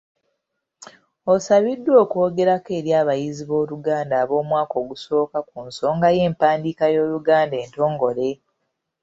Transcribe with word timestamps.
Osabiddwa 1.33 1.95
okwogerako 2.03 2.69
eri 2.79 2.91
abayizi 3.01 3.43
b’oluganda 3.49 4.15
ab’omwaka 4.23 4.75
ogusooka 4.83 5.37
ku 5.49 5.57
nsonga 5.67 6.07
y’empandiika 6.15 6.85
y’Oluganda 6.93 7.55
entongole. 7.65 8.29